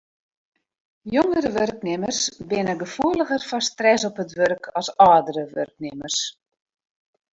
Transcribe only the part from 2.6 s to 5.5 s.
gefoeliger foar stress op it wurk as âldere